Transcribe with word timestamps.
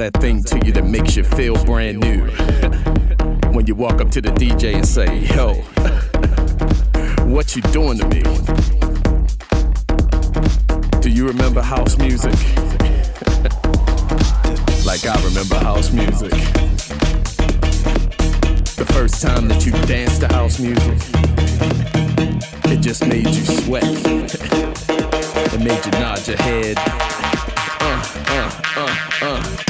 that 0.00 0.14
thing 0.14 0.42
to 0.42 0.58
you 0.64 0.72
that 0.72 0.86
makes 0.86 1.14
you 1.14 1.22
feel 1.22 1.62
brand 1.66 2.00
new. 2.00 2.24
when 3.52 3.66
you 3.66 3.74
walk 3.74 4.00
up 4.00 4.10
to 4.10 4.22
the 4.22 4.30
DJ 4.30 4.74
and 4.74 4.88
say, 4.88 5.18
yo, 5.34 5.56
what 7.30 7.54
you 7.54 7.60
doing 7.70 7.98
to 7.98 8.06
me. 8.08 8.22
Do 11.00 11.10
you 11.10 11.26
remember 11.26 11.60
house 11.60 11.98
music? 11.98 12.32
like 14.86 15.04
I 15.04 15.20
remember 15.22 15.56
house 15.56 15.92
music. 15.92 16.30
The 18.76 18.86
first 18.94 19.20
time 19.20 19.48
that 19.48 19.66
you 19.66 19.72
danced 19.86 20.22
to 20.22 20.28
house 20.28 20.58
music, 20.58 20.98
it 22.72 22.80
just 22.80 23.06
made 23.06 23.26
you 23.26 23.44
sweat. 23.44 23.84
it 23.84 25.60
made 25.60 25.84
you 25.84 25.92
nod 26.00 26.26
your 26.26 26.38
head. 26.38 26.78
Uh, 27.82 28.02
uh, 28.28 28.50
uh, 28.76 28.96
uh. 29.20 29.69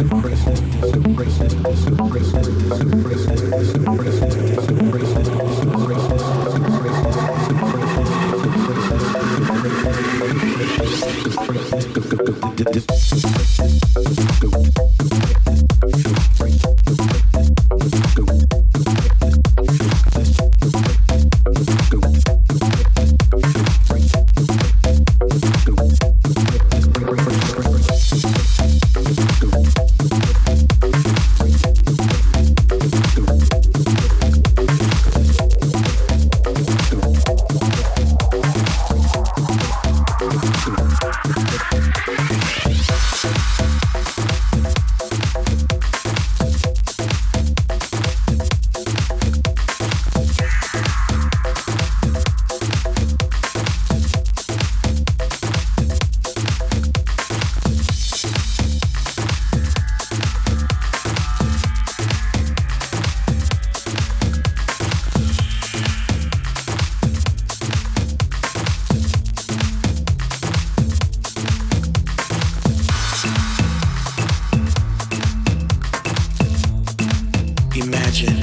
imagine. 77.91 78.37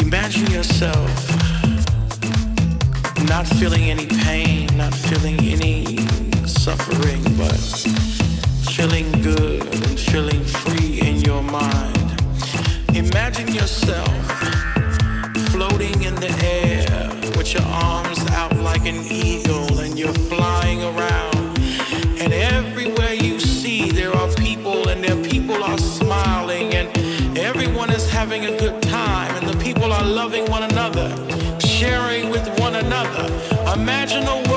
Imagine 0.00 0.50
yourself 0.50 1.10
not 3.28 3.46
feeling 3.46 3.90
any 3.90 4.06
pain, 4.06 4.66
not 4.76 4.94
feeling 4.94 5.38
any 5.40 5.98
suffering, 6.46 7.22
but 7.36 7.60
feeling 8.74 9.10
good 9.20 9.62
and 9.62 10.00
feeling 10.00 10.42
free 10.44 11.00
in 11.00 11.16
your 11.20 11.42
mind. 11.42 12.10
Imagine 12.94 13.48
yourself 13.48 14.14
floating 15.50 16.02
in 16.04 16.14
the 16.14 16.32
air 16.42 17.08
with 17.36 17.52
your 17.52 17.64
arms 17.64 18.20
out 18.30 18.56
like 18.58 18.86
an 18.86 19.04
eagle 19.10 19.78
and 19.80 19.98
you're 19.98 20.20
flying 20.30 20.82
around. 20.82 21.31
having 28.22 28.46
a 28.46 28.56
good 28.56 28.80
time 28.82 29.34
and 29.34 29.48
the 29.48 29.64
people 29.64 29.92
are 29.92 30.04
loving 30.04 30.48
one 30.48 30.62
another, 30.62 31.08
sharing 31.58 32.30
with 32.30 32.46
one 32.60 32.76
another. 32.76 33.24
Imagine 33.74 34.22
a 34.22 34.51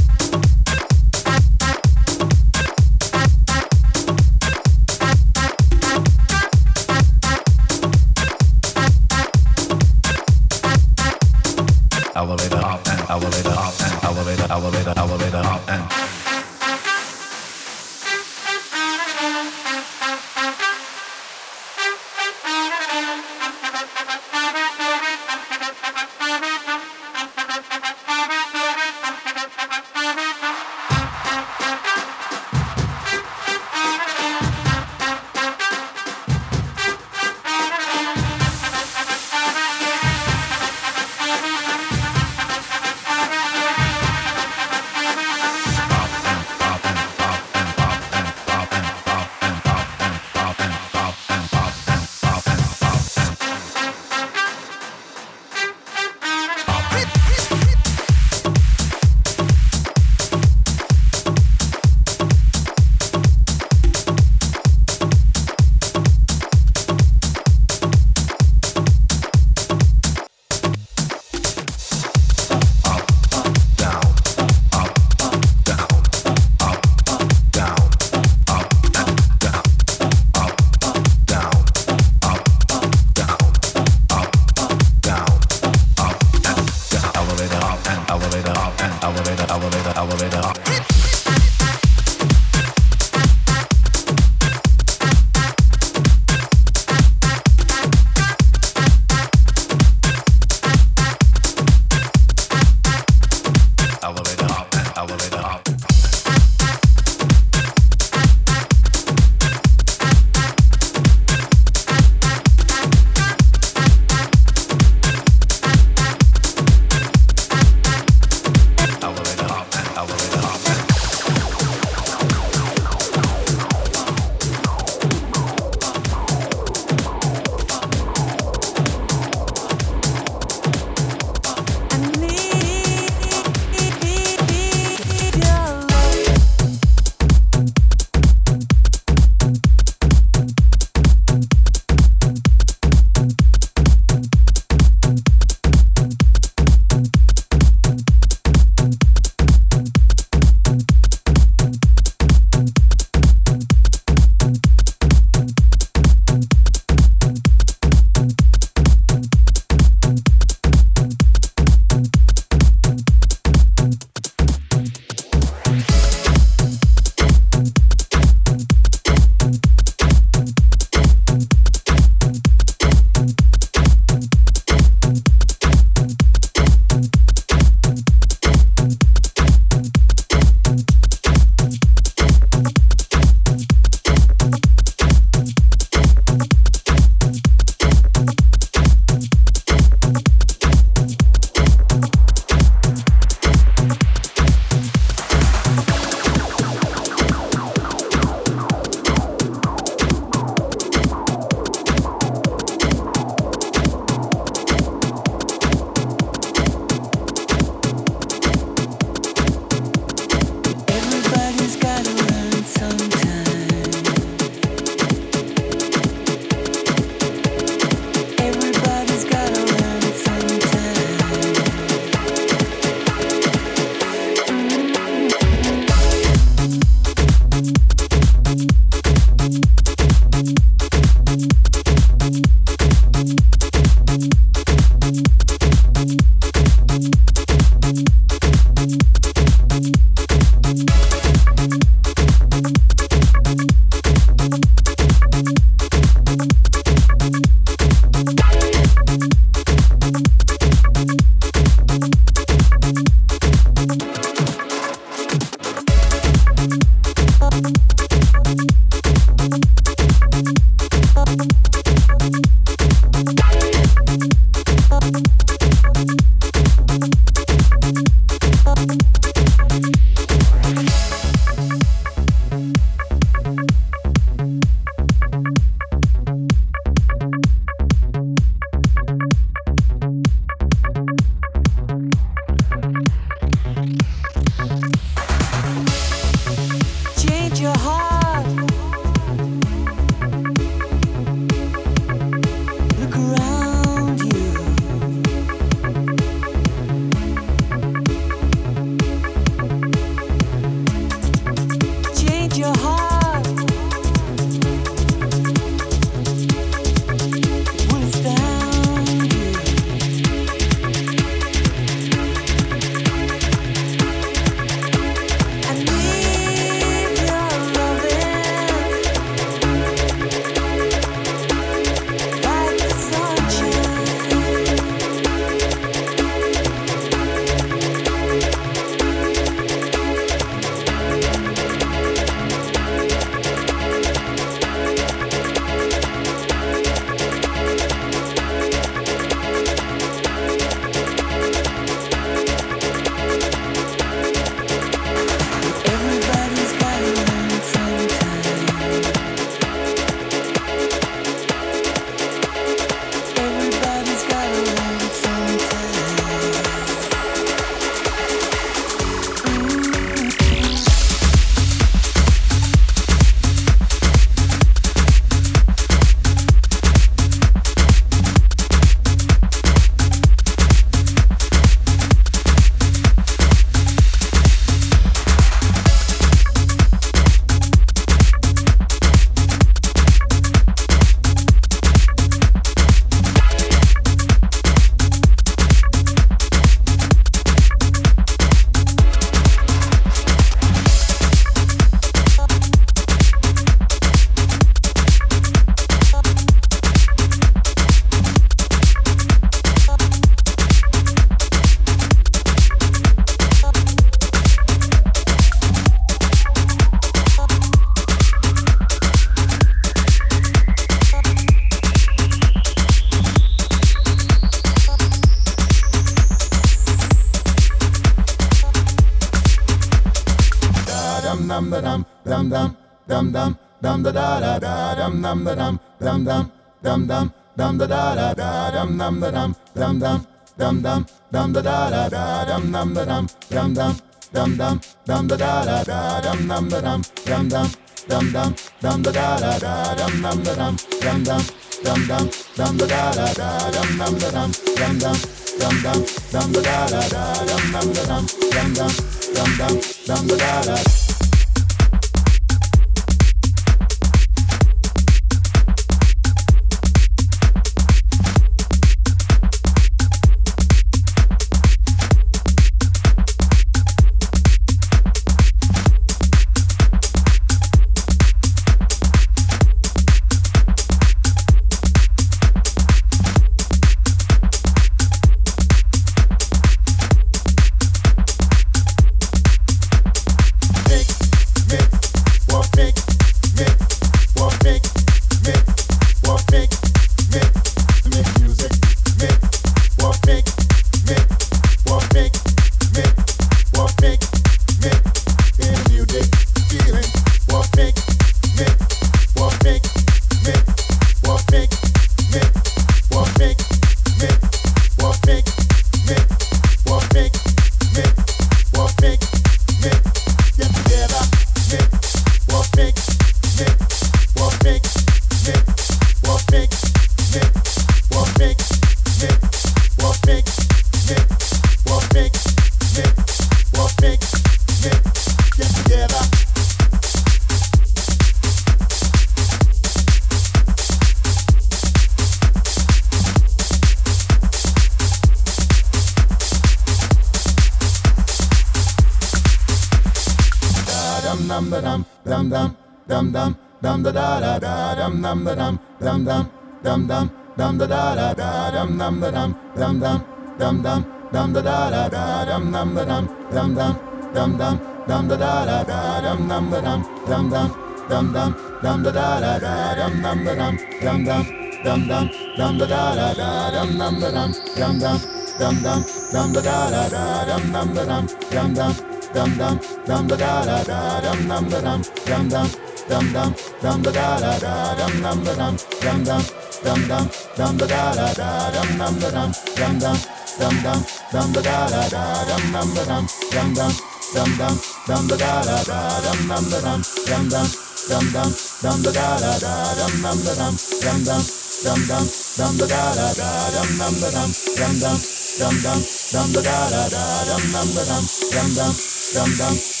da 570.65 570.83
da 570.83 571.21
da 571.21 571.21
dam 571.21 571.47
dam 571.49 571.69
da 571.69 571.79
dam 571.81 572.01
dam 572.29 572.49
dam 572.49 572.67
dam 573.09 573.25
dam 573.33 573.53
dam 573.81 574.01
da 574.03 574.11
da 574.11 574.27
da 574.39 574.53
da 574.63 574.95
dam 574.99 575.13
dam 575.23 575.43
da 575.45 575.53
dam 575.55 575.75
dam 576.01 576.23
dam 576.23 576.41
dam 576.83 577.01
dam 577.09 577.27
dam 577.57 577.77
da 577.77 577.85
da 577.85 578.11
da 578.17 578.33
da 578.39 578.49
dam 578.73 578.89
dam 578.99 579.19
da 579.21 579.29
dam 579.29 579.51
dam 579.79 579.99
dam 579.99 580.17
dam 580.59 580.73
dam 580.83 581.03
dam 581.33 581.51
da 581.53 581.61
da 581.61 581.87
da 581.91 582.03
da 582.09 582.23
dam 582.49 582.71
dam 582.73 582.89
da 582.95 583.03
dam 583.05 583.25
dam 583.53 583.73
dam 583.73 583.91
dam 584.35 584.49
dam 584.59 584.75
dam 585.07 585.27
da 585.27 585.35
da 585.35 585.61
da 585.65 585.77
da 585.89 585.99
dam 586.25 586.39
dam 586.49 586.65
da 586.71 586.79
dam 586.81 587.01
dam 587.27 587.49
dam 587.49 587.67
dam 588.09 588.25
dam 588.33 588.51
dam 588.83 589.01
da 589.03 589.11
da 589.11 589.27
da 589.39 589.53
da 589.59 589.73
dam 589.97 590.21
dam 590.23 590.37
da 590.43 590.53
dam 590.55 590.75
dam 591.03 591.23
dam 591.25 591.41
dam 591.83 591.99
dam 592.07 592.27
dam 592.57 592.77
da 592.77 592.85
da 592.85 593.13
da 593.15 593.33
da 593.37 593.51
dam 593.73 593.89
dam 593.99 594.13
da 594.21 594.29
dam 594.31 594.51
dam 594.77 594.93
dam 595.01 595.17
dam 595.59 595.75
dam 595.83 595.99
dam 596.33 596.53
da 596.53 596.61
da 596.61 596.77
da 596.89 597.09
da 597.09 597.23
dam 597.49 597.63
dam 597.73 597.87
da 597.95 598.03
dam 598.05 598.23
dam 598.53 598.73
dam 598.75 598.93
dam 599.33 599.51
dam 599.59 600.00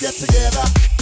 get 0.00 0.14
together 0.14 0.93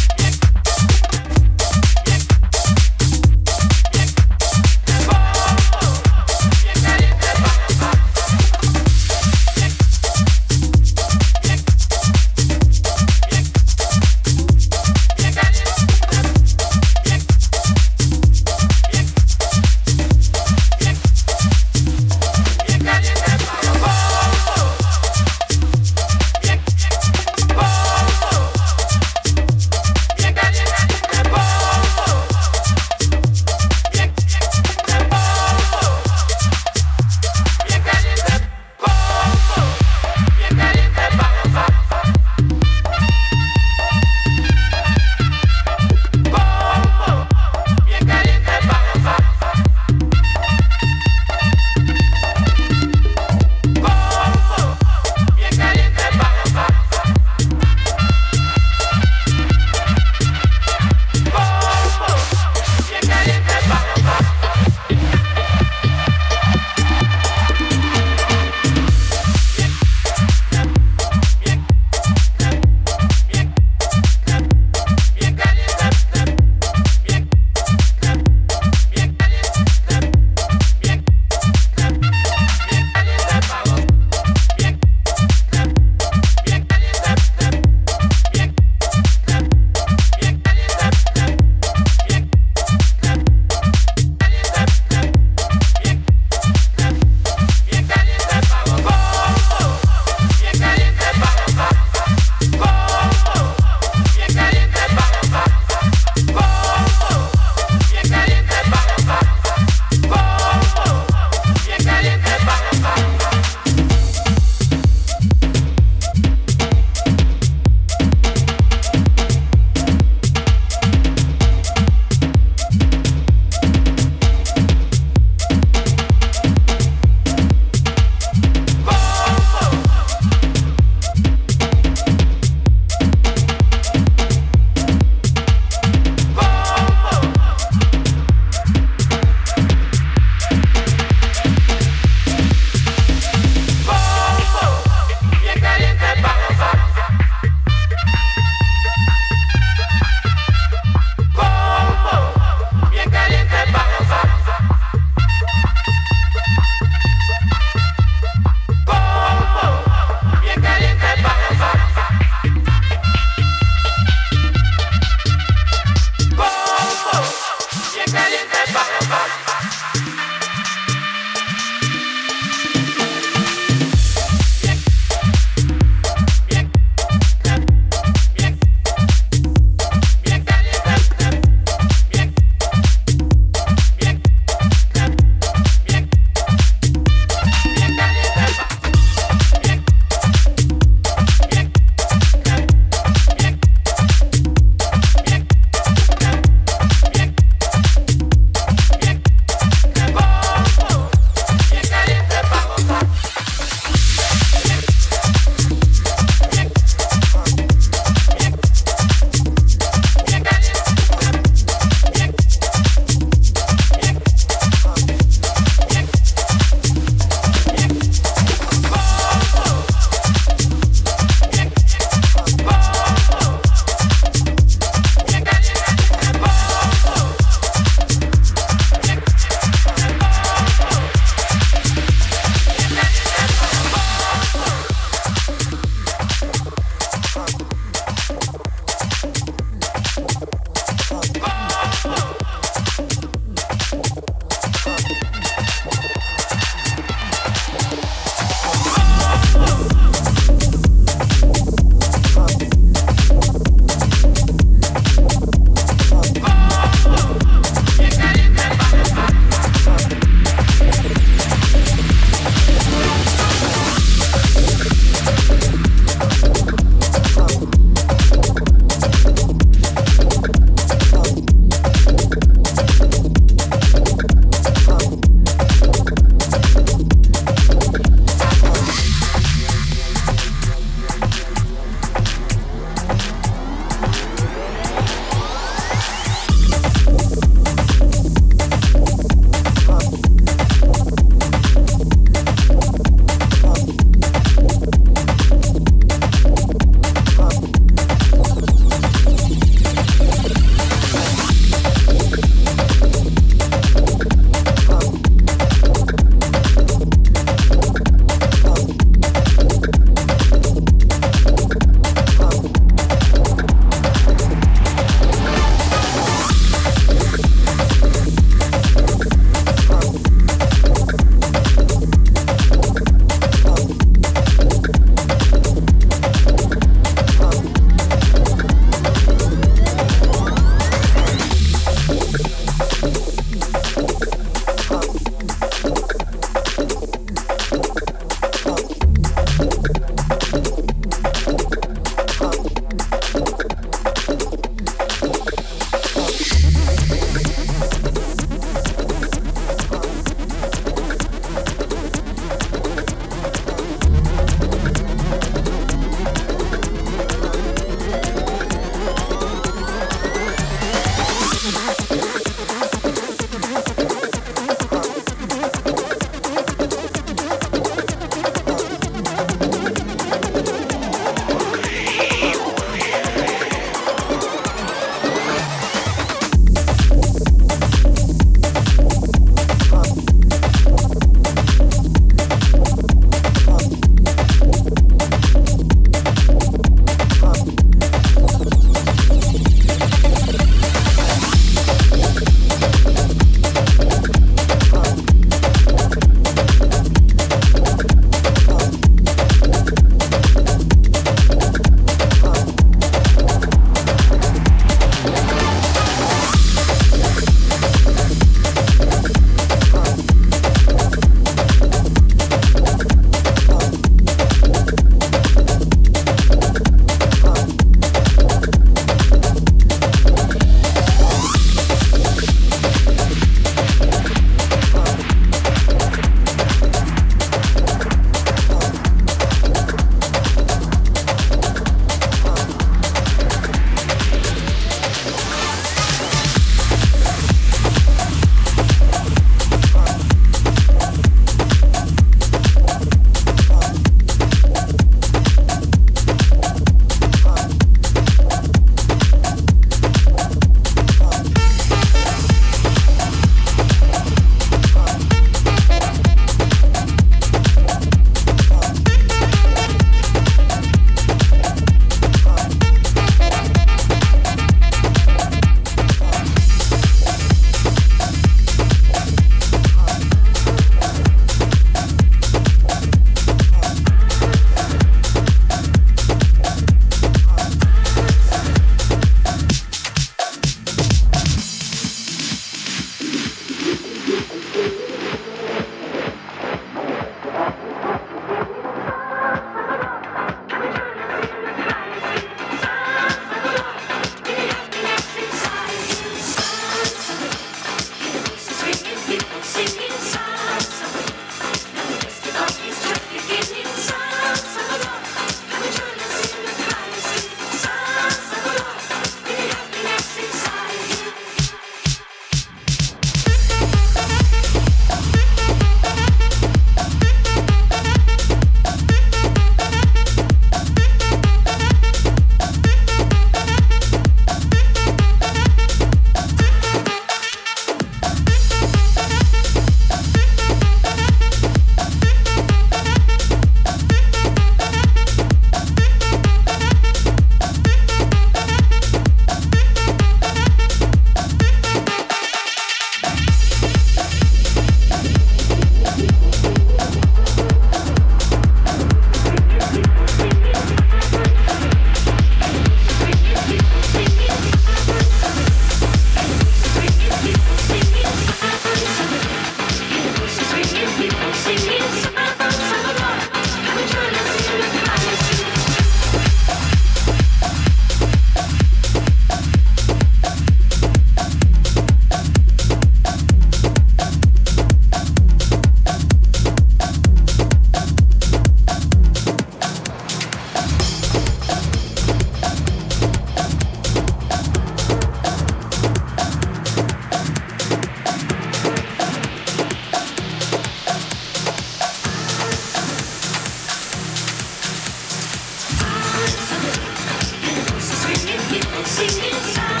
Sing 599.11 599.43
it 599.43 599.53
song. 599.75 600.00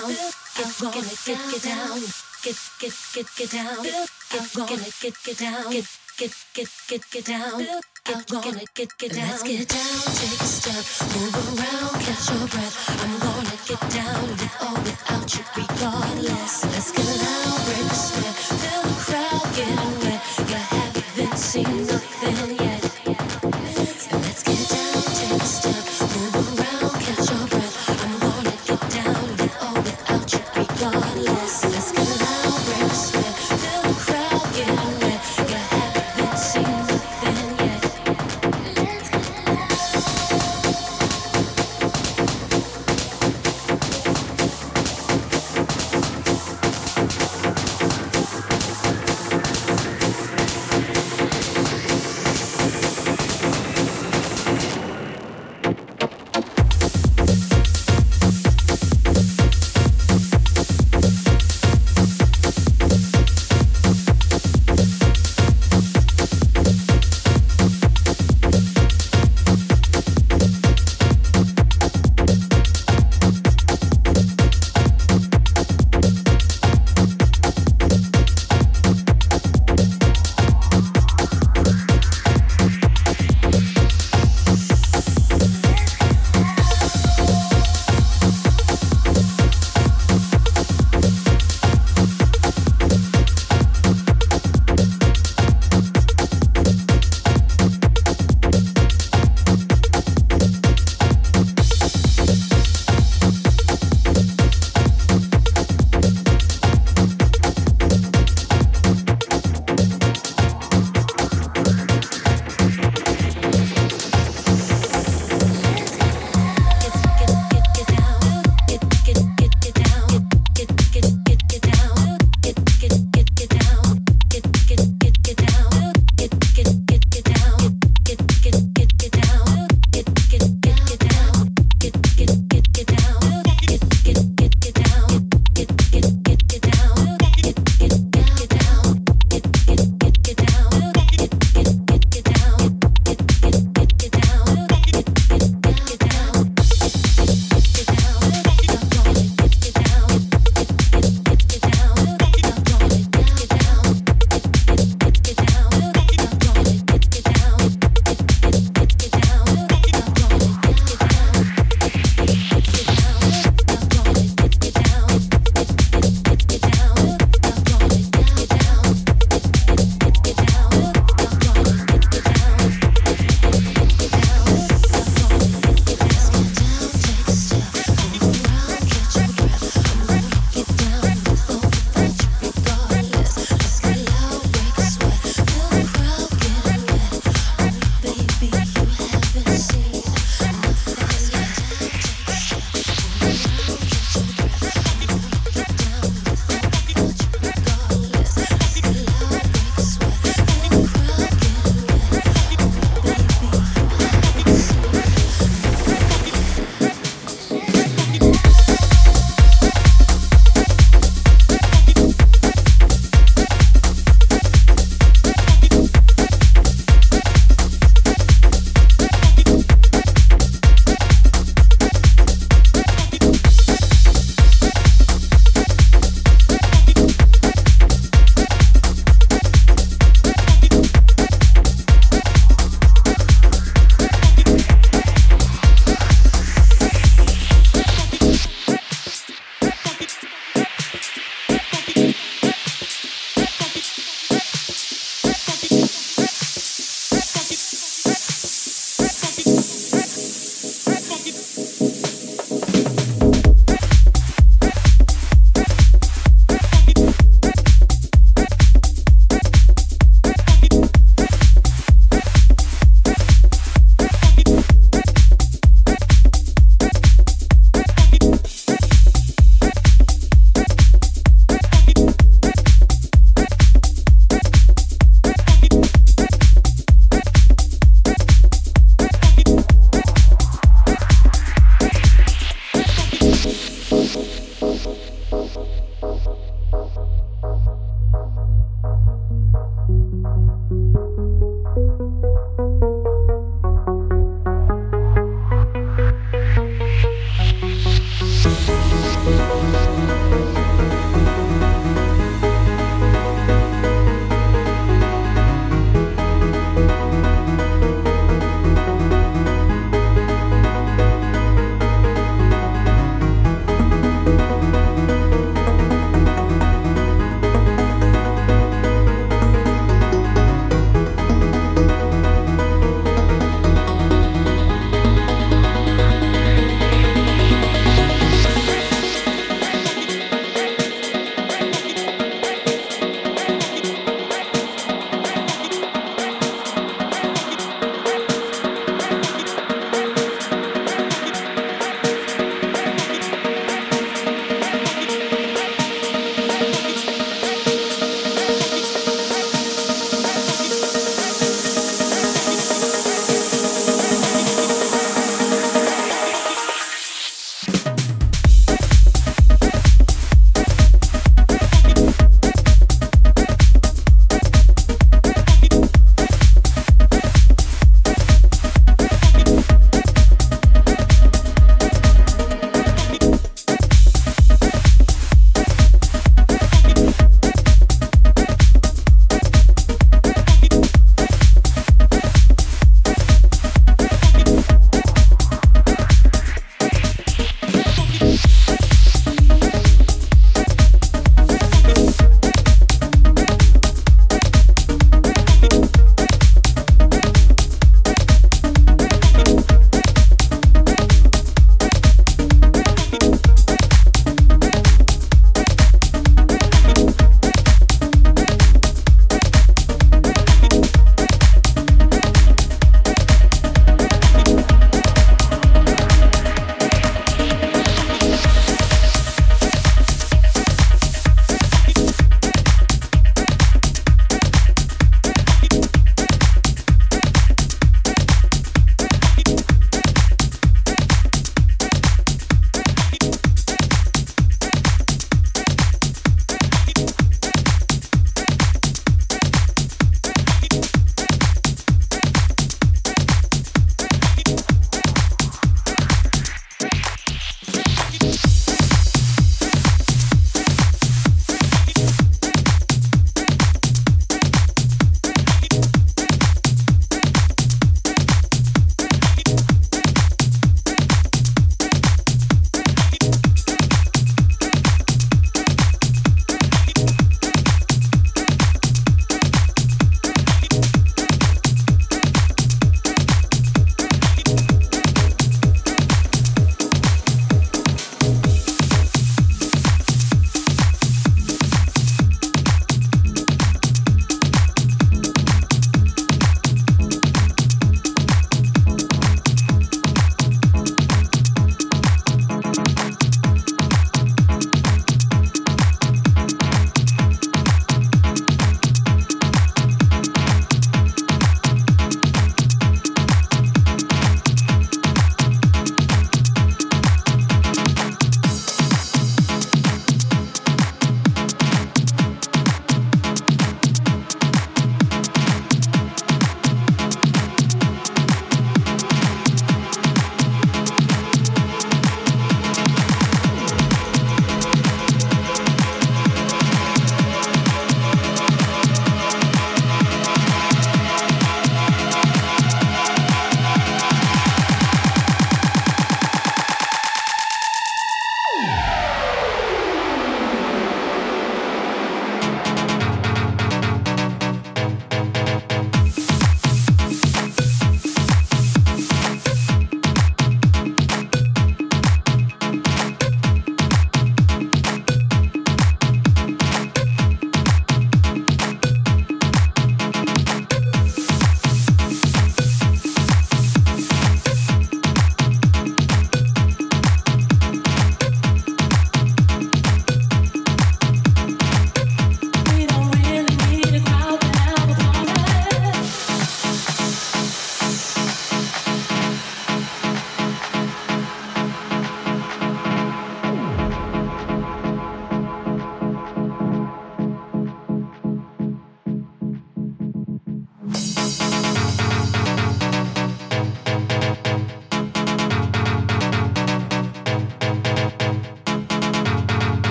Down, 0.00 0.16
get 0.56 0.78
gonna 0.80 1.06
get 1.26 1.38
get 1.50 1.62
down, 1.62 2.00
get 2.42 2.56
get 2.80 2.94
get 3.14 3.26
get 3.36 3.50
down, 3.50 3.82
get 3.82 4.54
gonna 4.54 4.84
get 5.00 5.14
get 5.24 5.38
down, 5.38 5.70
get 5.70 5.86
get 6.18 6.32
get 6.54 6.68
get 6.88 7.10
get 7.10 7.24
down, 7.24 7.66
get 8.04 8.26
gonna 8.28 8.64
get 8.74 8.98
get 8.98 9.12
down. 9.12 9.28
Let's 9.28 9.42
get 9.42 9.68
down, 9.68 10.00
take 10.16 10.40
a 10.40 10.44
step, 10.44 10.84
move 11.16 11.36
around, 11.58 12.00
catch 12.00 12.30
your 12.30 12.48
breath. 12.48 12.76
I'm 13.02 13.18
gonna 13.18 13.56
get 13.66 13.90
down 13.90 14.49